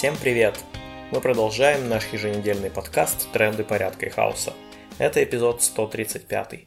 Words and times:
Всем 0.00 0.16
привет! 0.16 0.58
Мы 1.10 1.20
продолжаем 1.20 1.90
наш 1.90 2.06
еженедельный 2.10 2.70
подкаст 2.70 3.30
«Тренды 3.32 3.64
порядка 3.64 4.06
и 4.06 4.08
хаоса». 4.08 4.54
Это 4.96 5.22
эпизод 5.22 5.62
135. 5.62 6.60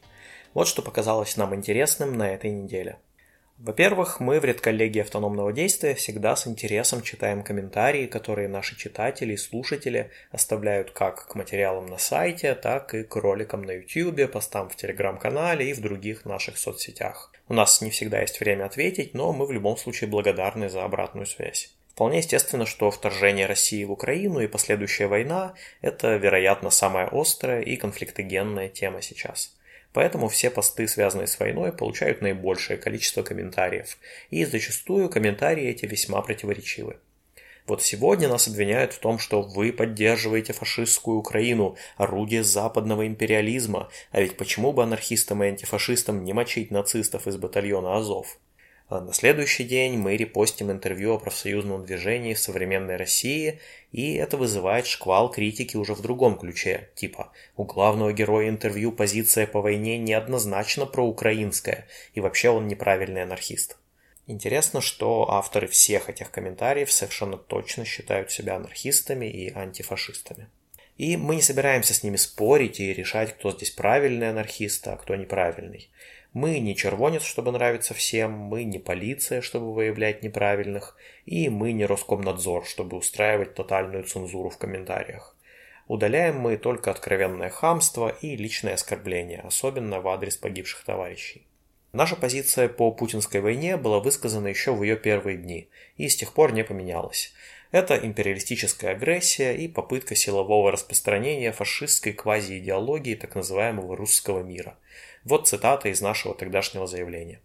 Вот 0.54 0.68
что 0.68 0.82
показалось 0.82 1.36
нам 1.36 1.52
интересным 1.52 2.16
на 2.16 2.32
этой 2.32 2.52
неделе. 2.52 2.96
Во-первых, 3.58 4.20
мы 4.20 4.38
в 4.38 4.44
редколлегии 4.44 5.00
автономного 5.00 5.52
действия 5.52 5.96
всегда 5.96 6.36
с 6.36 6.46
интересом 6.46 7.02
читаем 7.02 7.42
комментарии, 7.42 8.06
которые 8.06 8.46
наши 8.46 8.78
читатели 8.78 9.32
и 9.32 9.36
слушатели 9.36 10.12
оставляют 10.30 10.92
как 10.92 11.26
к 11.26 11.34
материалам 11.34 11.86
на 11.86 11.98
сайте, 11.98 12.54
так 12.54 12.94
и 12.94 13.02
к 13.02 13.16
роликам 13.16 13.62
на 13.62 13.72
YouTube, 13.72 14.30
постам 14.30 14.68
в 14.68 14.76
телеграм-канале 14.76 15.70
и 15.70 15.74
в 15.74 15.80
других 15.80 16.24
наших 16.24 16.56
соцсетях. 16.56 17.32
У 17.48 17.54
нас 17.54 17.80
не 17.80 17.90
всегда 17.90 18.20
есть 18.20 18.38
время 18.38 18.66
ответить, 18.66 19.12
но 19.12 19.32
мы 19.32 19.44
в 19.44 19.50
любом 19.50 19.76
случае 19.76 20.08
благодарны 20.08 20.68
за 20.68 20.84
обратную 20.84 21.26
связь. 21.26 21.74
Вполне 21.94 22.18
естественно, 22.18 22.66
что 22.66 22.90
вторжение 22.90 23.46
России 23.46 23.84
в 23.84 23.92
Украину 23.92 24.40
и 24.40 24.46
последующая 24.46 25.06
война– 25.06 25.54
это, 25.80 26.16
вероятно, 26.16 26.70
самая 26.70 27.08
острая 27.10 27.62
и 27.62 27.76
конфликтогенная 27.76 28.68
тема 28.68 29.00
сейчас– 29.00 29.56
Поэтому 29.94 30.28
все 30.28 30.50
посты, 30.50 30.88
связанные 30.88 31.28
с 31.28 31.38
войной, 31.38 31.72
получают 31.72 32.20
наибольшее 32.20 32.76
количество 32.76 33.22
комментариев, 33.22 33.96
и 34.28 34.44
зачастую 34.44 35.08
комментарии 35.08 35.68
эти 35.68 35.86
весьма 35.86 36.20
противоречивы. 36.20 36.96
Вот 37.68 37.80
сегодня 37.80 38.28
нас 38.28 38.48
обвиняют 38.48 38.92
в 38.92 38.98
том, 38.98 39.20
что 39.20 39.40
вы 39.40 39.72
поддерживаете 39.72 40.52
фашистскую 40.52 41.18
Украину, 41.18 41.76
орудие 41.96 42.42
западного 42.42 43.06
империализма, 43.06 43.88
а 44.10 44.20
ведь 44.20 44.36
почему 44.36 44.72
бы 44.72 44.82
анархистам 44.82 45.44
и 45.44 45.46
антифашистам 45.46 46.24
не 46.24 46.32
мочить 46.32 46.72
нацистов 46.72 47.28
из 47.28 47.36
батальона 47.36 47.96
Азов? 47.96 48.38
А 48.88 49.00
на 49.00 49.14
следующий 49.14 49.64
день 49.64 49.96
мы 49.96 50.16
репостим 50.16 50.70
интервью 50.70 51.14
о 51.14 51.18
профсоюзном 51.18 51.86
движении 51.86 52.34
в 52.34 52.38
современной 52.38 52.96
России, 52.96 53.60
и 53.92 54.14
это 54.14 54.36
вызывает 54.36 54.86
шквал 54.86 55.30
критики 55.30 55.76
уже 55.76 55.94
в 55.94 56.02
другом 56.02 56.38
ключе, 56.38 56.90
типа 56.94 57.32
«У 57.56 57.64
главного 57.64 58.12
героя 58.12 58.50
интервью 58.50 58.92
позиция 58.92 59.46
по 59.46 59.62
войне 59.62 59.96
неоднозначно 59.96 60.84
проукраинская, 60.84 61.88
и 62.12 62.20
вообще 62.20 62.50
он 62.50 62.68
неправильный 62.68 63.22
анархист». 63.22 63.78
Интересно, 64.26 64.80
что 64.80 65.30
авторы 65.30 65.66
всех 65.66 66.10
этих 66.10 66.30
комментариев 66.30 66.92
совершенно 66.92 67.38
точно 67.38 67.84
считают 67.84 68.30
себя 68.30 68.56
анархистами 68.56 69.26
и 69.26 69.52
антифашистами. 69.52 70.48
И 70.96 71.16
мы 71.16 71.36
не 71.36 71.42
собираемся 71.42 71.92
с 71.92 72.02
ними 72.02 72.16
спорить 72.16 72.80
и 72.80 72.94
решать, 72.94 73.34
кто 73.34 73.50
здесь 73.50 73.70
правильный 73.70 74.30
анархист, 74.30 74.86
а 74.88 74.96
кто 74.96 75.16
неправильный. 75.16 75.90
Мы 76.34 76.58
не 76.58 76.74
червонец, 76.74 77.22
чтобы 77.22 77.52
нравиться 77.52 77.94
всем, 77.94 78.32
мы 78.32 78.64
не 78.64 78.80
полиция, 78.80 79.40
чтобы 79.40 79.72
выявлять 79.72 80.24
неправильных, 80.24 80.96
и 81.26 81.48
мы 81.48 81.70
не 81.70 81.86
Роскомнадзор, 81.86 82.66
чтобы 82.66 82.96
устраивать 82.96 83.54
тотальную 83.54 84.02
цензуру 84.02 84.50
в 84.50 84.58
комментариях. 84.58 85.36
Удаляем 85.86 86.40
мы 86.40 86.56
только 86.56 86.90
откровенное 86.90 87.50
хамство 87.50 88.08
и 88.08 88.36
личное 88.36 88.74
оскорбление, 88.74 89.42
особенно 89.42 90.00
в 90.00 90.08
адрес 90.08 90.36
погибших 90.36 90.82
товарищей. 90.82 91.46
Наша 91.92 92.16
позиция 92.16 92.68
по 92.68 92.90
путинской 92.90 93.40
войне 93.40 93.76
была 93.76 94.00
высказана 94.00 94.48
еще 94.48 94.74
в 94.74 94.82
ее 94.82 94.96
первые 94.96 95.38
дни 95.38 95.68
и 95.96 96.08
с 96.08 96.16
тех 96.16 96.32
пор 96.32 96.52
не 96.52 96.64
поменялась. 96.64 97.32
Это 97.74 97.96
империалистическая 97.96 98.92
агрессия 98.92 99.52
и 99.52 99.66
попытка 99.66 100.14
силового 100.14 100.70
распространения 100.70 101.50
фашистской 101.50 102.12
квазиидеологии 102.12 103.16
так 103.16 103.34
называемого 103.34 103.96
русского 103.96 104.44
мира. 104.44 104.78
Вот 105.24 105.48
цитата 105.48 105.88
из 105.88 106.00
нашего 106.00 106.36
тогдашнего 106.36 106.86
заявления. 106.86 107.40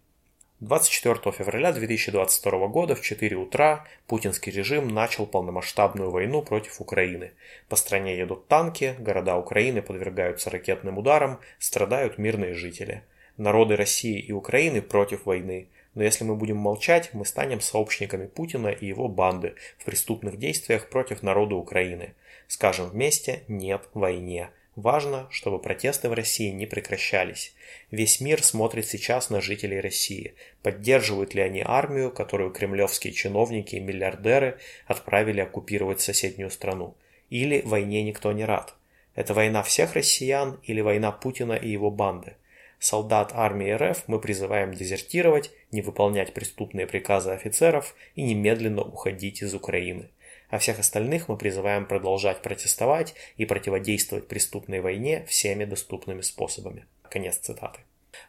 24 0.60 1.32
февраля 1.32 1.72
2022 1.72 2.68
года 2.68 2.94
в 2.94 3.00
4 3.00 3.36
утра 3.38 3.88
путинский 4.06 4.52
режим 4.52 4.86
начал 4.86 5.26
полномасштабную 5.26 6.12
войну 6.12 6.42
против 6.42 6.80
Украины. 6.80 7.32
По 7.68 7.74
стране 7.74 8.16
едут 8.16 8.46
танки, 8.46 8.94
города 9.00 9.36
Украины 9.36 9.82
подвергаются 9.82 10.48
ракетным 10.48 10.96
ударам, 10.98 11.40
страдают 11.58 12.18
мирные 12.18 12.54
жители. 12.54 13.02
Народы 13.40 13.74
России 13.74 14.18
и 14.18 14.32
Украины 14.32 14.82
против 14.82 15.24
войны, 15.24 15.68
но 15.94 16.04
если 16.04 16.24
мы 16.24 16.36
будем 16.36 16.58
молчать, 16.58 17.08
мы 17.14 17.24
станем 17.24 17.62
сообщниками 17.62 18.26
Путина 18.26 18.68
и 18.68 18.84
его 18.84 19.08
банды 19.08 19.54
в 19.78 19.86
преступных 19.86 20.38
действиях 20.38 20.90
против 20.90 21.22
народа 21.22 21.54
Украины. 21.54 22.12
Скажем 22.48 22.90
вместе 22.90 23.44
«нет 23.48 23.88
войне». 23.94 24.50
Важно, 24.76 25.26
чтобы 25.30 25.58
протесты 25.58 26.10
в 26.10 26.12
России 26.12 26.50
не 26.50 26.66
прекращались. 26.66 27.54
Весь 27.90 28.20
мир 28.20 28.42
смотрит 28.42 28.86
сейчас 28.86 29.30
на 29.30 29.40
жителей 29.40 29.80
России. 29.80 30.34
Поддерживают 30.62 31.32
ли 31.32 31.40
они 31.40 31.62
армию, 31.64 32.12
которую 32.12 32.50
кремлевские 32.50 33.14
чиновники 33.14 33.76
и 33.76 33.80
миллиардеры 33.80 34.58
отправили 34.86 35.40
оккупировать 35.40 36.02
соседнюю 36.02 36.50
страну? 36.50 36.94
Или 37.30 37.62
войне 37.64 38.02
никто 38.02 38.32
не 38.32 38.44
рад? 38.44 38.74
Это 39.14 39.32
война 39.32 39.62
всех 39.62 39.94
россиян 39.94 40.60
или 40.62 40.82
война 40.82 41.10
Путина 41.10 41.54
и 41.54 41.70
его 41.70 41.90
банды? 41.90 42.34
Солдат 42.80 43.30
армии 43.34 43.70
РФ 43.70 44.04
мы 44.08 44.18
призываем 44.18 44.74
дезертировать, 44.74 45.52
не 45.70 45.82
выполнять 45.82 46.34
преступные 46.34 46.88
приказы 46.88 47.30
офицеров 47.30 47.94
и 48.16 48.22
немедленно 48.22 48.82
уходить 48.82 49.42
из 49.42 49.54
Украины 49.54 50.10
а 50.50 50.58
всех 50.58 50.78
остальных 50.78 51.28
мы 51.28 51.36
призываем 51.36 51.86
продолжать 51.86 52.42
протестовать 52.42 53.14
и 53.36 53.46
противодействовать 53.46 54.28
преступной 54.28 54.80
войне 54.80 55.24
всеми 55.28 55.64
доступными 55.64 56.20
способами. 56.20 56.86
Конец 57.08 57.36
цитаты. 57.38 57.80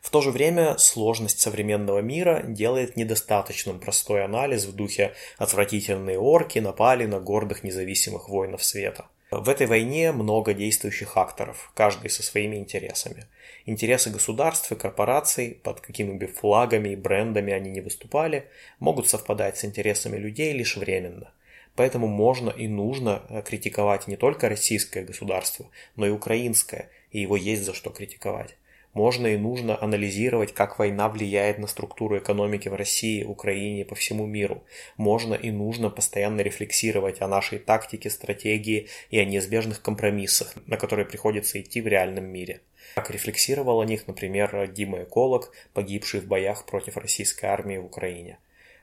В 0.02 0.12
то 0.12 0.22
же 0.22 0.32
время 0.32 0.78
сложность 0.78 1.40
современного 1.40 2.00
мира 2.00 2.44
делает 2.46 2.96
недостаточным 2.96 3.80
простой 3.80 4.24
анализ 4.24 4.66
в 4.66 4.76
духе 4.76 5.14
«отвратительные 5.38 6.20
орки 6.20 6.60
напали 6.60 7.06
на 7.06 7.20
гордых 7.20 7.64
независимых 7.64 8.30
воинов 8.30 8.64
света». 8.64 9.08
В 9.32 9.48
этой 9.48 9.66
войне 9.66 10.12
много 10.12 10.54
действующих 10.54 11.18
акторов, 11.18 11.72
каждый 11.74 12.10
со 12.10 12.22
своими 12.22 12.58
интересами. 12.58 13.28
Интересы 13.66 14.10
государств 14.10 14.72
и 14.72 14.76
корпораций, 14.76 15.60
под 15.64 15.82
какими 15.82 16.18
бы 16.18 16.28
флагами 16.28 16.90
и 16.90 16.96
брендами 16.96 17.54
они 17.54 17.70
не 17.70 17.82
выступали, 17.82 18.48
могут 18.80 19.08
совпадать 19.10 19.58
с 19.58 19.66
интересами 19.66 20.18
людей 20.18 20.54
лишь 20.54 20.78
временно– 20.78 21.32
Поэтому 21.76 22.08
можно 22.08 22.50
и 22.50 22.68
нужно 22.68 23.44
критиковать 23.46 24.08
не 24.08 24.18
только 24.18 24.50
российское 24.50 25.04
государство, 25.04 25.68
но 25.96 26.06
и 26.06 26.10
украинское, 26.10 26.90
и 27.12 27.22
его 27.22 27.38
есть 27.38 27.64
за 27.64 27.74
что 27.74 27.92
критиковать. 27.92 28.56
Можно 28.94 29.28
и 29.28 29.38
нужно 29.38 29.82
анализировать, 29.82 30.54
как 30.54 30.78
война 30.78 31.08
влияет 31.08 31.60
на 31.60 31.68
структуру 31.68 32.18
экономики 32.18 32.68
в 32.68 32.76
России, 32.76 33.24
Украине 33.24 33.86
по 33.86 33.96
всему 33.96 34.26
миру. 34.26 34.64
Можно 34.98 35.34
и 35.34 35.50
нужно 35.50 35.90
постоянно 35.90 36.42
рефлексировать 36.42 37.22
о 37.22 37.28
нашей 37.30 37.60
тактике, 37.60 38.10
стратегии 38.10 38.90
и 39.10 39.18
о 39.18 39.26
неизбежных 39.26 39.82
компромиссах, 39.82 40.56
на 40.68 40.76
которые 40.76 41.06
приходится 41.06 41.62
идти 41.62 41.80
в 41.80 41.88
реальном 41.88 42.26
мире. 42.26 42.62
Как 42.96 43.10
рефлексировал 43.10 43.80
о 43.80 43.86
них, 43.86 44.08
например, 44.08 44.68
Дима 44.68 45.04
Эколог, 45.04 45.54
погибший 45.74 46.20
в 46.20 46.28
боях 46.28 46.66
против 46.66 46.98
российской 46.98 47.46
армии 47.46 47.78
в 47.78 47.86
Украине. 47.86 48.40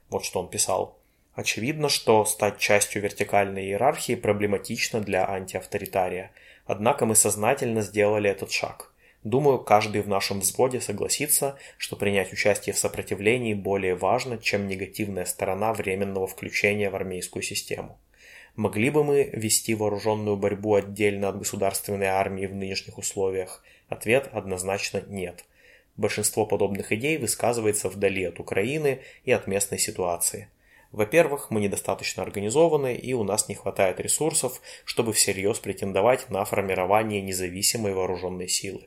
Вот 0.09 0.25
что 0.25 0.41
он 0.41 0.49
писал. 0.49 0.97
Очевидно, 1.35 1.91
что 1.91 2.25
стать 2.25 2.59
частью 2.59 3.03
вертикальной 3.03 3.67
иерархии 3.67 4.15
проблематично 4.15 5.01
для 5.01 5.29
антиавторитария, 5.29 6.33
однако 6.65 7.05
мы 7.05 7.15
сознательно 7.15 7.83
сделали 7.83 8.31
этот 8.31 8.51
шаг. 8.51 8.88
Думаю, 9.25 9.59
каждый 9.59 10.03
в 10.03 10.09
нашем 10.09 10.41
взводе 10.41 10.81
согласится, 10.81 11.59
что 11.77 11.97
принять 11.97 12.33
участие 12.33 12.73
в 12.73 12.79
сопротивлении 12.79 13.55
более 13.55 13.95
важно, 13.95 14.39
чем 14.39 14.69
негативная 14.69 15.25
сторона 15.25 15.73
временного 15.73 16.27
включения 16.27 16.89
в 16.89 16.95
армейскую 16.95 17.43
систему. 17.43 17.99
Могли 18.55 18.91
бы 18.91 19.05
мы 19.05 19.25
вести 19.33 19.75
вооруженную 19.75 20.37
борьбу 20.37 20.75
отдельно 20.75 21.29
от 21.29 21.39
государственной 21.39 22.07
армии 22.07 22.47
в 22.47 22.55
нынешних 22.55 22.99
условиях? 22.99 23.63
Ответ 23.89 24.29
однозначно 24.33 25.03
нет. 25.09 25.45
Большинство 25.97 26.47
подобных 26.47 26.93
идей 26.93 27.19
высказывается 27.19 27.89
вдали 27.89 28.25
от 28.25 28.39
Украины 28.41 29.01
и 29.25 29.33
от 29.33 29.47
местной 29.47 29.79
ситуации– 29.79 30.49
во-первых, 30.91 31.51
мы 31.51 31.61
недостаточно 31.61 32.23
организованы 32.23 32.97
и 32.97 33.13
у 33.13 33.23
нас 33.23 33.49
не 33.49 33.55
хватает 33.55 34.01
ресурсов, 34.01 34.63
чтобы 34.85 35.13
всерьез 35.13 35.59
претендовать 35.59 36.31
на 36.31 36.45
формирование 36.45 37.21
независимой 37.21 37.93
вооруженной 37.93 38.49
силы. 38.49 38.87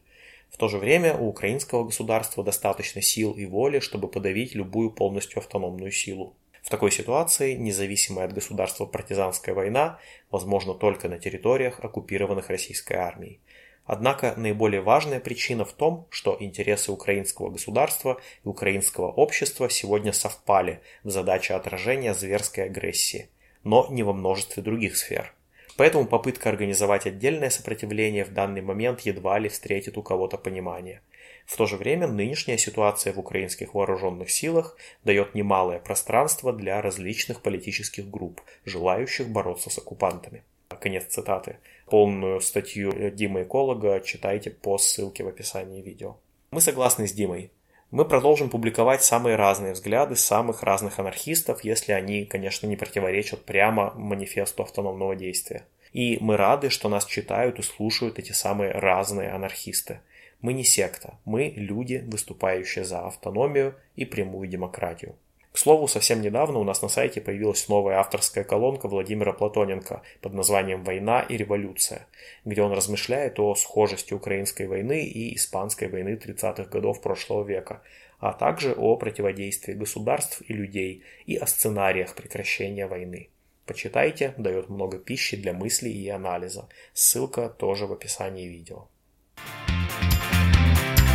В 0.52 0.58
то 0.58 0.68
же 0.68 0.78
время 0.78 1.18
у 1.18 1.30
украинского 1.30 1.86
государства 1.86 2.44
достаточно 2.44 3.02
сил 3.02 3.32
и 3.32 3.46
воли, 3.46 3.80
чтобы 3.80 4.08
подавить 4.08 4.54
любую 4.54 4.92
полностью 4.92 5.40
автономную 5.40 5.92
силу. 5.92 6.36
В 6.62 6.70
такой 6.70 6.92
ситуации 6.92 7.56
независимая 7.56 8.26
от 8.26 8.34
государства 8.34 8.86
партизанская 8.86 9.56
война 9.56 10.00
возможна 10.30 10.74
только 10.74 11.10
на 11.10 11.18
территориях, 11.18 11.80
оккупированных 11.80 12.50
российской 12.50 12.94
армией. 12.94 13.40
Однако 13.86 14.36
наиболее 14.38 14.82
важная 14.82 15.20
причина 15.20 15.66
в 15.66 15.74
том, 15.74 16.08
что 16.12 16.38
интересы 16.40 16.92
украинского 16.92 17.50
государства 17.50 18.22
и 18.44 18.48
украинского 18.48 19.12
общества 19.12 19.70
сегодня 19.70 20.14
совпали 20.14 20.82
в 21.04 21.10
задаче 21.10 21.56
отражения 21.56 22.14
зверской 22.14 22.66
агрессии, 22.66 23.30
но 23.64 23.88
не 23.90 24.04
во 24.04 24.14
множестве 24.14 24.62
других 24.62 24.98
сфер. 24.98 25.34
Поэтому 25.78 26.06
попытка 26.06 26.50
организовать 26.50 27.08
отдельное 27.08 27.50
сопротивление 27.50 28.26
в 28.26 28.34
данный 28.34 28.62
момент 28.62 29.02
едва 29.02 29.40
ли 29.40 29.50
встретит 29.50 29.98
у 29.98 30.04
кого-то 30.04 30.38
понимание. 30.38 31.02
В 31.46 31.58
то 31.58 31.66
же 31.66 31.76
время 31.76 32.08
нынешняя 32.08 32.58
ситуация 32.58 33.14
в 33.14 33.20
украинских 33.20 33.74
вооруженных 33.74 34.30
силах 34.30 34.78
дает 35.04 35.36
немалое 35.36 35.80
пространство 35.80 36.54
для 36.54 36.82
различных 36.82 37.42
политических 37.42 38.10
групп, 38.10 38.42
желающих 38.66 39.30
бороться 39.30 39.70
с 39.70 39.78
оккупантами. 39.78 40.44
Конец 40.80 41.06
цитаты. 41.08 41.58
Полную 41.88 42.42
статью 42.42 43.12
Димы 43.12 43.44
Эколога 43.44 44.00
читайте 44.00 44.50
по 44.50 44.78
ссылке 44.78 45.24
в 45.24 45.28
описании 45.28 45.82
видео. 45.82 46.18
Мы 46.52 46.62
согласны 46.62 47.08
с 47.08 47.12
Димой. 47.12 47.52
Мы 47.92 48.06
продолжим 48.06 48.50
публиковать 48.50 49.04
самые 49.04 49.36
разные 49.36 49.74
взгляды 49.74 50.16
самых 50.16 50.64
разных 50.64 51.00
анархистов, 51.00 51.66
если 51.66 51.92
они, 51.92 52.24
конечно, 52.24 52.66
не 52.66 52.78
противоречат 52.78 53.44
прямо 53.44 53.94
манифесту 53.96 54.64
автономного 54.64 55.14
действия. 55.14 55.66
И 55.92 56.18
мы 56.22 56.38
рады, 56.38 56.70
что 56.70 56.88
нас 56.88 57.06
читают 57.06 57.60
и 57.60 57.64
слушают 57.64 58.18
эти 58.18 58.32
самые 58.32 58.72
разные 58.72 59.32
анархисты. 59.32 60.00
Мы 60.40 60.54
не 60.54 60.64
секта, 60.64 61.20
мы 61.26 61.52
люди, 61.54 62.02
выступающие 62.08 62.86
за 62.86 63.06
автономию 63.06 63.76
и 63.98 64.06
прямую 64.06 64.48
демократию. 64.48 65.16
К 65.52 65.58
слову, 65.58 65.88
совсем 65.90 66.22
недавно 66.22 66.60
у 66.60 66.64
нас 66.64 66.82
на 66.82 66.88
сайте 66.88 67.20
появилась 67.20 67.68
новая 67.68 67.98
авторская 67.98 68.46
колонка 68.46 68.88
Владимира 68.88 69.34
Платоненко 69.34 70.02
под 70.22 70.34
названием 70.34 70.84
«Война 70.84 71.22
и 71.22 71.36
революция», 71.36 72.08
где 72.46 72.62
он 72.62 72.72
размышляет 72.72 73.38
о 73.38 73.54
схожести 73.56 74.14
украинской 74.14 74.68
войны 74.68 75.04
и 75.04 75.36
испанской 75.36 75.90
войны 75.90 76.18
30-х 76.24 76.64
годов 76.72 77.02
прошлого 77.02 77.44
века, 77.44 77.82
а 78.20 78.32
также 78.32 78.72
о 78.72 78.96
противодействии 78.96 79.74
государств 79.74 80.42
и 80.48 80.54
людей 80.54 81.04
и 81.26 81.36
о 81.36 81.46
сценариях 81.46 82.16
прекращения 82.16 82.88
войны. 82.88 83.30
Почитайте, 83.66 84.34
дает 84.38 84.70
много 84.70 85.00
пищи 85.00 85.36
для 85.36 85.52
мыслей 85.52 85.92
и 85.92 86.08
анализа. 86.08 86.70
Ссылка 86.94 87.50
тоже 87.50 87.88
в 87.88 87.92
описании 87.92 88.48
видео. 88.48 88.88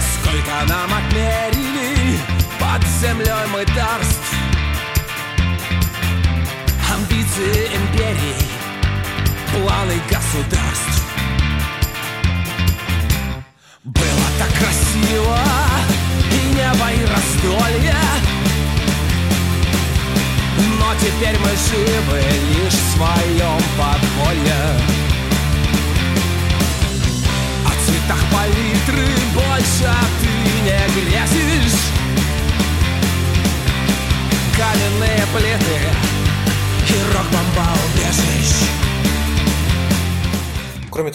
Сколько 0.01 0.67
нам 0.69 0.91
отмерили 0.93 1.66
под 1.66 1.66
землей 3.07 3.47
мы 3.53 3.65
дарств 3.67 4.35
Амбиции 6.93 7.69
империй, 7.77 8.37
планы 9.53 9.95
государств. 10.11 11.05
Было 13.85 14.27
так 14.39 14.51
красиво, 14.59 15.39
и 16.33 16.55
небо, 16.55 16.91
и 16.91 17.05
раздолье. 17.07 17.97
Но 20.81 20.95
теперь 21.01 21.39
мы 21.39 21.51
живы 21.51 22.23
лишь 22.55 22.73
в 22.73 22.97
своем 22.97 23.66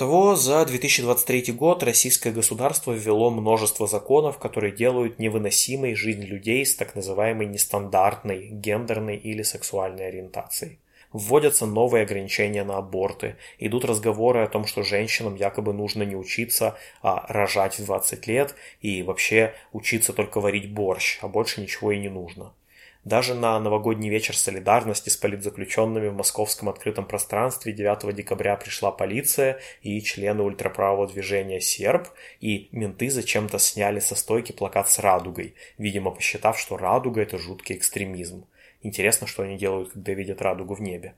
того, 0.01 0.35
за 0.35 0.65
2023 0.65 1.53
год 1.53 1.83
российское 1.83 2.31
государство 2.31 2.91
ввело 2.91 3.29
множество 3.29 3.85
законов, 3.85 4.39
которые 4.39 4.73
делают 4.75 5.19
невыносимой 5.19 5.93
жизнь 5.93 6.23
людей 6.23 6.65
с 6.65 6.75
так 6.75 6.95
называемой 6.95 7.45
нестандартной 7.45 8.47
гендерной 8.47 9.17
или 9.17 9.43
сексуальной 9.43 10.07
ориентацией 10.07 10.79
вводятся 11.13 11.67
новые 11.67 12.03
ограничения 12.03 12.63
на 12.63 12.77
аборты, 12.77 13.35
идут 13.59 13.85
разговоры 13.85 14.39
о 14.41 14.47
том, 14.47 14.65
что 14.65 14.81
женщинам 14.81 15.35
якобы 15.35 15.71
нужно 15.71 16.01
не 16.01 16.15
учиться, 16.15 16.77
а 17.03 17.25
рожать 17.27 17.77
в 17.77 17.85
20 17.85 18.25
лет 18.25 18.55
и 18.79 19.03
вообще 19.03 19.53
учиться 19.71 20.13
только 20.13 20.39
варить 20.39 20.73
борщ, 20.73 21.19
а 21.21 21.27
больше 21.27 21.61
ничего 21.61 21.91
и 21.91 21.99
не 21.99 22.09
нужно. 22.09 22.53
Даже 23.03 23.33
на 23.33 23.59
новогодний 23.59 24.09
вечер 24.09 24.37
солидарности 24.37 25.09
с 25.09 25.17
политзаключенными 25.17 26.09
в 26.09 26.13
московском 26.13 26.69
открытом 26.69 27.05
пространстве 27.05 27.73
9 27.73 28.15
декабря 28.15 28.55
пришла 28.55 28.91
полиция 28.91 29.59
и 29.81 29.99
члены 30.01 30.43
ультраправого 30.43 31.07
движения 31.07 31.59
«Серб», 31.59 32.09
и 32.41 32.69
менты 32.71 33.09
зачем-то 33.09 33.57
сняли 33.57 33.99
со 33.99 34.13
стойки 34.13 34.51
плакат 34.51 34.87
с 34.87 34.99
радугой, 34.99 35.55
видимо 35.79 36.11
посчитав, 36.11 36.59
что 36.59 36.77
радуга– 36.77 37.21
это 37.23 37.39
жуткий 37.39 37.75
экстремизм. 37.75 38.45
Интересно, 38.83 39.25
что 39.25 39.41
они 39.41 39.57
делают, 39.57 39.93
когда 39.93 40.13
видят 40.13 40.43
радугу 40.43 40.75
в 40.75 40.81
небе. 40.81 41.15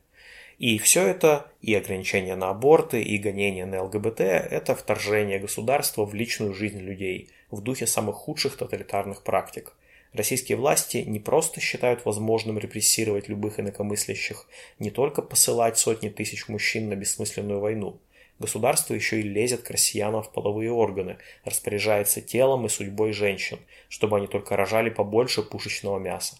И 0.60 0.78
все 0.78 1.06
это, 1.06 1.52
и 1.62 1.76
ограничения 1.76 2.38
на 2.38 2.50
аборты, 2.50 3.02
и 3.02 3.18
гонения 3.18 3.66
на 3.66 3.84
ЛГБТ– 3.84 4.20
это 4.22 4.74
вторжение 4.74 5.38
государства 5.38 6.06
в 6.06 6.14
личную 6.14 6.54
жизнь 6.54 6.80
людей 6.80 7.30
в 7.52 7.60
духе 7.60 7.88
самых 7.88 8.16
худших 8.16 8.56
тоталитарных 8.56 9.24
практик. 9.24 9.74
Российские 10.14 10.58
власти 10.58 10.98
не 10.98 11.20
просто 11.20 11.60
считают 11.60 12.06
возможным 12.06 12.60
репрессировать 12.60 13.30
любых 13.30 13.60
инакомыслящих, 13.60 14.48
не 14.78 14.92
только 14.92 15.24
посылать 15.24 15.80
сотни 15.80 16.10
тысяч 16.10 16.48
мужчин 16.48 16.88
на 16.90 16.96
бессмысленную 16.96 17.60
войну. 17.60 18.00
Государство 18.38 18.94
еще 18.94 19.22
и 19.22 19.24
лезет 19.24 19.64
к 19.64 19.72
россиянам 19.72 20.22
в 20.22 20.32
половые 20.32 20.72
органы, 20.72 21.18
распоряжается 21.46 22.22
телом 22.22 22.66
и 22.66 22.70
судьбой 22.70 23.12
женщин, 23.12 23.60
чтобы 23.90 24.18
они 24.18 24.28
только 24.28 24.56
рожали 24.56 24.92
побольше 24.92 25.42
пушечного 25.42 25.98
мяса. 25.98 26.38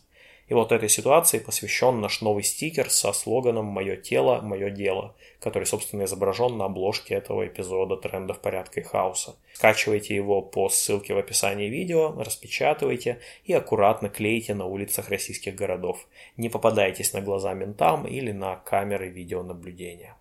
И 0.54 0.56
вот 0.56 0.72
этой 0.72 0.88
ситуации 0.88 1.40
посвящен 1.40 2.00
наш 2.00 2.22
новый 2.22 2.44
стикер 2.44 2.88
со 2.92 3.12
слоганом 3.12 3.66
«Мое 3.66 3.96
тело, 3.96 4.40
мое 4.42 4.70
дело», 4.70 5.16
который, 5.40 5.64
собственно, 5.64 6.04
изображен 6.04 6.60
на 6.60 6.66
обложке 6.66 7.16
этого 7.16 7.48
эпизода 7.48 7.98
трендов 7.98 8.40
порядка 8.40 8.82
и 8.82 8.84
хаоса. 8.84 9.36
Скачивайте 9.56 10.14
его 10.14 10.44
по 10.44 10.70
ссылке 10.70 11.16
в 11.16 11.18
описании 11.18 11.70
видео, 11.70 12.14
распечатывайте 12.22 13.20
и 13.46 13.54
аккуратно 13.54 14.10
клейте 14.10 14.54
на 14.54 14.68
улицах 14.68 15.10
российских 15.10 15.56
городов. 15.56 16.06
Не 16.38 16.50
попадайтесь 16.50 17.14
на 17.14 17.22
глаза 17.22 17.56
ментам 17.56 18.06
или 18.06 18.32
на 18.32 18.58
камеры 18.58 19.10
видеонаблюдения. 19.10 20.16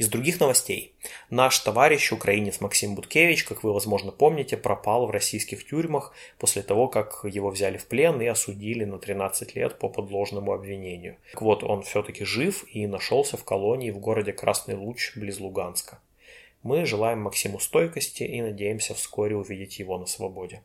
Из 0.00 0.08
других 0.08 0.40
новостей. 0.40 0.94
Наш 1.28 1.58
товарищ, 1.58 2.10
украинец 2.10 2.62
Максим 2.62 2.94
Буткевич, 2.94 3.44
как 3.44 3.62
вы, 3.62 3.74
возможно, 3.74 4.12
помните, 4.12 4.56
пропал 4.56 5.06
в 5.06 5.10
российских 5.10 5.66
тюрьмах 5.66 6.14
после 6.38 6.62
того, 6.62 6.88
как 6.88 7.20
его 7.24 7.50
взяли 7.50 7.76
в 7.76 7.84
плен 7.84 8.18
и 8.22 8.26
осудили 8.26 8.84
на 8.84 8.98
13 8.98 9.54
лет 9.56 9.78
по 9.78 9.90
подложному 9.90 10.54
обвинению. 10.54 11.16
Так 11.32 11.42
вот, 11.42 11.62
он 11.62 11.82
все-таки 11.82 12.24
жив 12.24 12.64
и 12.72 12.86
нашелся 12.86 13.36
в 13.36 13.44
колонии 13.44 13.90
в 13.90 13.98
городе 13.98 14.32
Красный 14.32 14.74
Луч 14.74 15.12
близ 15.16 15.38
Луганска. 15.38 16.00
Мы 16.62 16.86
желаем 16.86 17.20
Максиму 17.20 17.60
стойкости 17.60 18.22
и 18.22 18.40
надеемся 18.40 18.94
вскоре 18.94 19.36
увидеть 19.36 19.80
его 19.80 19.98
на 19.98 20.06
свободе. 20.06 20.62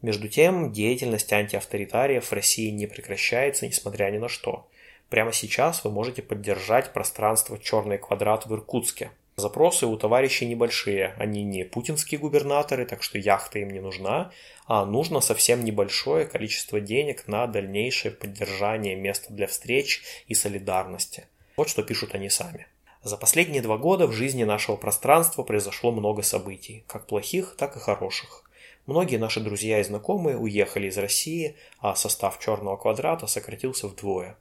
Между 0.00 0.30
тем, 0.30 0.72
деятельность 0.72 1.30
антиавторитариев 1.30 2.24
в 2.24 2.32
России 2.32 2.70
не 2.70 2.86
прекращается, 2.86 3.66
несмотря 3.66 4.10
ни 4.10 4.16
на 4.16 4.30
что. 4.30 4.66
Прямо 5.12 5.30
сейчас 5.30 5.84
вы 5.84 5.90
можете 5.90 6.22
поддержать 6.22 6.94
пространство 6.94 7.58
«Черный 7.58 7.98
квадрат» 7.98 8.46
в 8.46 8.54
Иркутске. 8.54 9.10
Запросы 9.36 9.84
у 9.84 9.94
товарищей 9.98 10.46
небольшие, 10.46 11.14
они 11.18 11.42
не 11.42 11.64
путинские 11.66 12.18
губернаторы, 12.18 12.86
так 12.86 13.02
что 13.02 13.18
яхта 13.18 13.58
им 13.58 13.68
не 13.68 13.80
нужна, 13.80 14.30
а 14.66 14.86
нужно 14.86 15.20
совсем 15.20 15.64
небольшое 15.64 16.24
количество 16.24 16.80
денег 16.80 17.28
на 17.28 17.46
дальнейшее 17.46 18.12
поддержание 18.12 18.96
места 18.96 19.34
для 19.34 19.46
встреч 19.46 20.02
и 20.28 20.34
солидарности. 20.34 21.26
Вот 21.58 21.68
что 21.68 21.82
пишут 21.82 22.14
они 22.14 22.30
сами. 22.30 22.66
За 23.02 23.18
последние 23.18 23.60
два 23.60 23.76
года 23.76 24.06
в 24.06 24.12
жизни 24.12 24.44
нашего 24.44 24.76
пространства 24.76 25.42
произошло 25.42 25.92
много 25.92 26.22
событий, 26.22 26.84
как 26.86 27.06
плохих, 27.06 27.54
так 27.58 27.76
и 27.76 27.80
хороших. 27.80 28.50
Многие 28.86 29.18
наши 29.18 29.40
друзья 29.40 29.78
и 29.78 29.84
знакомые 29.84 30.38
уехали 30.38 30.86
из 30.86 30.96
России, 30.96 31.54
а 31.80 31.96
состав 31.96 32.38
черного 32.38 32.78
квадрата 32.78 33.26
сократился 33.26 33.88
вдвое. 33.88 34.38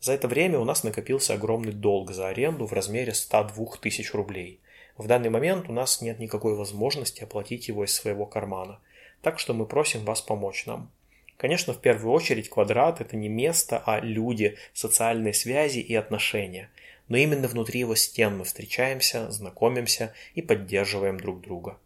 За 0.00 0.12
это 0.12 0.28
время 0.28 0.58
у 0.58 0.64
нас 0.64 0.84
накопился 0.84 1.34
огромный 1.34 1.72
долг 1.72 2.12
за 2.12 2.28
аренду 2.28 2.66
в 2.66 2.72
размере 2.72 3.14
102 3.14 3.76
тысяч 3.80 4.12
рублей. 4.12 4.60
В 4.96 5.06
данный 5.06 5.30
момент 5.30 5.68
у 5.68 5.72
нас 5.72 6.00
нет 6.00 6.18
никакой 6.18 6.54
возможности 6.54 7.22
оплатить 7.22 7.68
его 7.68 7.84
из 7.84 7.94
своего 7.94 8.26
кармана, 8.26 8.80
так 9.22 9.38
что 9.38 9.54
мы 9.54 9.66
просим 9.66 10.04
вас 10.04 10.20
помочь 10.22 10.66
нам. 10.66 10.90
Конечно, 11.36 11.74
в 11.74 11.80
первую 11.80 12.12
очередь 12.12 12.48
квадрат– 12.48 13.00
это 13.02 13.16
не 13.16 13.28
место, 13.28 13.82
а 13.84 14.00
люди, 14.00 14.56
социальные 14.72 15.34
связи 15.34 15.80
и 15.80 15.94
отношения. 15.94 16.70
Но 17.08 17.18
именно 17.18 17.46
внутри 17.46 17.80
его 17.80 17.94
стен 17.94 18.38
мы 18.38 18.44
встречаемся, 18.44 19.30
знакомимся 19.30 20.14
и 20.34 20.40
поддерживаем 20.40 21.20
друг 21.20 21.42
друга. 21.42 21.78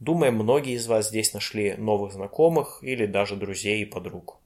Думаем, 0.00 0.34
многие 0.34 0.74
из 0.74 0.86
вас 0.86 1.08
здесь 1.08 1.32
нашли 1.32 1.74
новых 1.74 2.12
знакомых 2.12 2.80
или 2.82 3.06
даже 3.06 3.36
друзей 3.36 3.82
и 3.82 3.86
подруг 3.86 4.39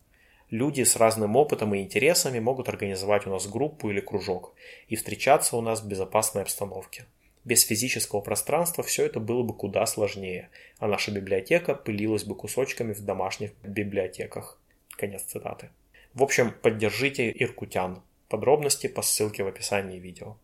люди 0.54 0.84
с 0.84 0.94
разным 0.94 1.34
опытом 1.34 1.74
и 1.74 1.80
интересами 1.80 2.38
могут 2.38 2.68
организовать 2.68 3.26
у 3.26 3.30
нас 3.30 3.48
группу 3.48 3.90
или 3.90 3.98
кружок 3.98 4.54
и 4.86 4.94
встречаться 4.94 5.56
у 5.56 5.60
нас 5.60 5.82
в 5.82 5.88
безопасной 5.88 6.42
обстановке. 6.42 7.06
Без 7.44 7.62
физического 7.62 8.20
пространства 8.20 8.84
все 8.84 9.04
это 9.04 9.18
было 9.18 9.42
бы 9.42 9.52
куда 9.52 9.84
сложнее, 9.84 10.50
а 10.78 10.86
наша 10.86 11.10
библиотека 11.10 11.74
пылилась 11.74 12.22
бы 12.22 12.36
кусочками 12.36 12.92
в 12.92 13.00
домашних 13.00 13.50
библиотеках. 13.64 14.60
Конец 14.96 15.22
цитаты. 15.22 15.70
В 16.14 16.22
общем, 16.22 16.54
поддержите 16.62 17.32
иркутян. 17.36 18.02
Подробности 18.28 18.86
по 18.86 19.02
ссылке 19.02 19.42
в 19.42 19.48
описании 19.48 19.98
видео. 19.98 20.36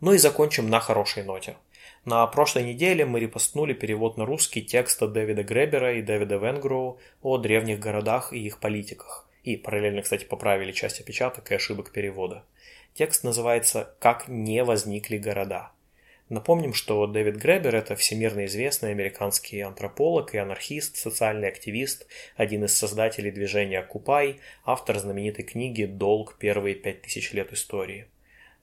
Ну 0.00 0.12
и 0.12 0.18
закончим 0.18 0.68
на 0.68 0.78
хорошей 0.78 1.24
ноте. 1.24 1.56
На 2.04 2.26
прошлой 2.26 2.64
неделе 2.64 3.06
мы 3.06 3.18
репостнули 3.18 3.72
перевод 3.72 4.18
на 4.18 4.26
русский 4.26 4.62
текста 4.62 5.08
Дэвида 5.08 5.42
Гребера 5.42 5.98
и 5.98 6.02
Дэвида 6.02 6.36
Венгроу 6.36 6.98
о 7.22 7.38
древних 7.38 7.80
городах 7.80 8.34
и 8.34 8.46
их 8.46 8.60
политиках. 8.60 9.27
И 9.42 9.56
параллельно, 9.56 10.02
кстати, 10.02 10.24
поправили 10.24 10.72
часть 10.72 11.00
опечаток 11.00 11.50
и 11.50 11.54
ошибок 11.54 11.92
перевода. 11.92 12.44
Текст 12.94 13.24
называется 13.24 13.94
«Как 14.00 14.28
не 14.28 14.64
возникли 14.64 15.18
города». 15.18 15.72
Напомним, 16.28 16.74
что 16.74 17.06
Дэвид 17.06 17.36
Гребер– 17.36 17.74
это 17.76 17.96
всемирно 17.96 18.44
известный 18.44 18.90
американский 18.90 19.60
антрополог 19.60 20.34
и 20.34 20.38
анархист, 20.38 20.96
социальный 20.96 21.48
активист, 21.48 22.06
один 22.36 22.64
из 22.64 22.76
создателей 22.76 23.30
движения 23.30 23.78
«Окупай», 23.78 24.40
автор 24.64 24.98
знаменитой 24.98 25.44
книги 25.44 25.84
«Долг. 25.86 26.36
Первые 26.38 26.74
пять 26.74 27.00
тысяч 27.00 27.32
лет 27.32 27.52
истории». 27.54 28.08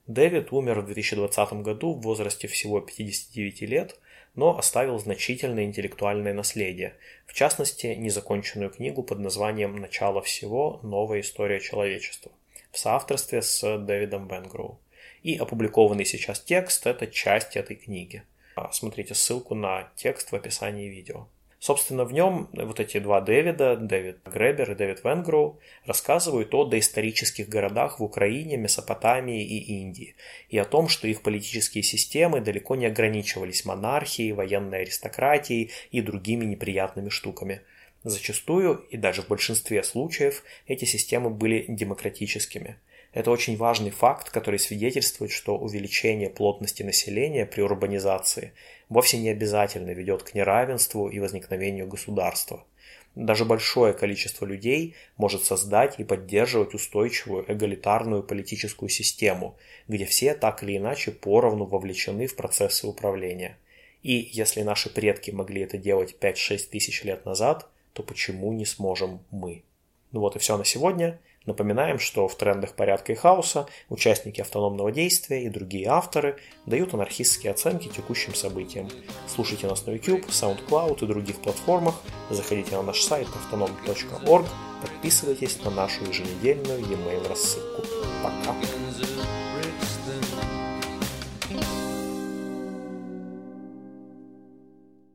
Дэвид 0.06 0.52
умер 0.52 0.82
в 0.82 0.86
2020 0.86 1.52
году 1.54 1.94
в 1.94 2.02
возрасте 2.02 2.46
всего 2.46 2.80
59 2.80 3.62
лет, 3.62 3.98
но 4.36 4.56
оставил 4.56 4.98
значительное 4.98 5.64
интеллектуальное 5.64 6.32
наследие, 6.32 6.94
в 7.26 7.32
частности, 7.32 7.88
незаконченную 7.88 8.70
книгу 8.70 9.02
под 9.02 9.18
названием 9.18 9.76
«Начало 9.76 10.22
всего. 10.22 10.78
Новая 10.82 11.20
история 11.20 11.58
человечества» 11.58 12.30
в 12.70 12.78
соавторстве 12.78 13.40
с 13.40 13.78
Дэвидом 13.78 14.28
Бенгроу. 14.28 14.78
И 15.22 15.36
опубликованный 15.36 16.04
сейчас 16.04 16.40
текст– 16.40 16.86
это 16.86 17.06
часть 17.06 17.56
этой 17.56 17.74
книги. 17.74 18.22
Смотрите 18.70 19.14
ссылку 19.14 19.54
на 19.54 19.90
текст 19.96 20.30
в 20.30 20.36
описании 20.36 20.88
видео. 20.88 21.26
Собственно, 21.58 22.04
в 22.04 22.12
нем 22.12 22.50
вот 22.52 22.80
эти 22.80 22.98
два 22.98 23.20
Дэвида, 23.20 23.76
Дэвид 23.76 24.18
Гребер 24.26 24.72
и 24.72 24.74
Дэвид 24.74 25.02
Венгроу, 25.02 25.58
рассказывают 25.86 26.54
о 26.54 26.64
доисторических 26.64 27.48
городах 27.48 27.98
в 27.98 28.04
Украине, 28.04 28.56
Месопотамии 28.56 29.42
и 29.42 29.80
Индии, 29.80 30.16
и 30.50 30.58
о 30.58 30.66
том, 30.66 30.88
что 30.88 31.08
их 31.08 31.22
политические 31.22 31.82
системы 31.82 32.40
далеко 32.40 32.76
не 32.76 32.86
ограничивались 32.86 33.64
монархией, 33.64 34.32
военной 34.32 34.82
аристократией 34.82 35.70
и 35.90 36.02
другими 36.02 36.44
неприятными 36.44 37.08
штуками. 37.08 37.62
Зачастую, 38.04 38.86
и 38.90 38.96
даже 38.96 39.22
в 39.22 39.28
большинстве 39.28 39.82
случаев, 39.82 40.44
эти 40.66 40.84
системы 40.84 41.30
были 41.30 41.64
демократическими– 41.68 42.76
это 43.16 43.30
очень 43.30 43.56
важный 43.56 43.88
факт, 43.88 44.28
который 44.28 44.58
свидетельствует, 44.58 45.32
что 45.32 45.56
увеличение 45.56 46.28
плотности 46.28 46.82
населения 46.82 47.46
при 47.46 47.62
урбанизации 47.62 48.52
вовсе 48.90 49.16
не 49.16 49.30
обязательно 49.30 49.92
ведет 49.92 50.22
к 50.22 50.34
неравенству 50.34 51.08
и 51.08 51.18
возникновению 51.18 51.86
государства. 51.86 52.66
Даже 53.14 53.46
большое 53.46 53.94
количество 53.94 54.44
людей 54.44 54.96
может 55.16 55.46
создать 55.46 55.98
и 55.98 56.04
поддерживать 56.04 56.74
устойчивую 56.74 57.50
эгалитарную 57.50 58.22
политическую 58.22 58.90
систему, 58.90 59.56
где 59.88 60.04
все 60.04 60.34
так 60.34 60.62
или 60.62 60.76
иначе 60.76 61.10
поровну 61.10 61.64
вовлечены 61.64 62.26
в 62.26 62.36
процессы 62.36 62.86
управления. 62.86 63.56
И 64.02 64.28
если 64.30 64.60
наши 64.60 64.92
предки 64.92 65.30
могли 65.30 65.62
это 65.62 65.78
делать 65.78 66.16
5-6 66.20 66.68
тысяч 66.70 67.02
лет 67.02 67.24
назад, 67.24 67.66
то 67.94 68.02
почему 68.02 68.52
не 68.52 68.66
сможем 68.66 69.24
мы? 69.30 69.64
Ну 70.12 70.20
вот 70.20 70.36
и 70.36 70.38
все 70.38 70.58
на 70.58 70.66
сегодня. 70.66 71.18
Напоминаем, 71.46 71.98
что 71.98 72.26
в 72.26 72.36
трендах 72.36 72.74
порядка 72.74 73.12
и 73.12 73.14
хаоса 73.14 73.66
участники 73.88 74.40
автономного 74.40 74.90
действия 74.90 75.44
и 75.44 75.48
другие 75.48 75.86
авторы 75.86 76.36
дают 76.66 76.92
анархистские 76.92 77.52
оценки 77.52 77.88
текущим 77.88 78.34
событиям. 78.34 78.88
Слушайте 79.28 79.68
нас 79.68 79.86
на 79.86 79.92
YouTube, 79.92 80.26
SoundCloud 80.26 81.04
и 81.04 81.06
других 81.06 81.36
платформах, 81.36 81.94
заходите 82.30 82.76
на 82.76 82.82
наш 82.82 83.00
сайт 83.00 83.28
autonom.org, 83.28 84.46
подписывайтесь 84.82 85.62
на 85.64 85.70
нашу 85.70 86.04
еженедельную 86.04 86.80
e-mail 86.80 87.28
рассылку. 87.28 87.82
Пока! 88.22 88.75